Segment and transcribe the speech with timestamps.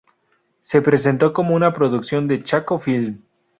[0.63, 3.21] Se presentó como una producción de Chaco Film.